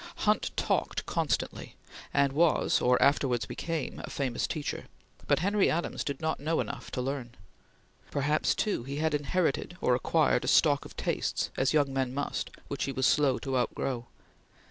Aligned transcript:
Hunt 0.25 0.49
talked 0.57 1.05
constantly, 1.05 1.75
and 2.11 2.33
was, 2.33 2.81
or 2.81 2.99
afterwards 2.99 3.45
became, 3.45 4.01
a 4.03 4.09
famous 4.09 4.47
teacher, 4.47 4.85
but 5.27 5.37
Henry 5.37 5.69
Adams 5.69 6.03
did 6.03 6.19
not 6.19 6.39
know 6.39 6.59
enough 6.59 6.89
to 6.93 7.01
learn. 7.03 7.35
Perhaps, 8.09 8.55
too, 8.55 8.81
he 8.81 8.95
had 8.95 9.13
inherited 9.13 9.77
or 9.79 9.93
acquired 9.93 10.43
a 10.43 10.47
stock 10.47 10.85
of 10.85 10.97
tastes, 10.97 11.51
as 11.55 11.71
young 11.73 11.93
men 11.93 12.15
must, 12.15 12.49
which 12.67 12.85
he 12.85 12.91
was 12.91 13.05
slow 13.05 13.37
to 13.37 13.55
outgrow. 13.55 14.07